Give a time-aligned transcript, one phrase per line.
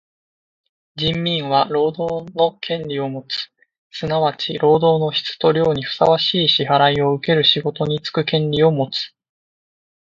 [0.95, 3.51] 人民は労働の権利をもつ。
[3.91, 9.13] すなわち労働の質と量にふさわしい支払をうける仕事につく権利をもつ。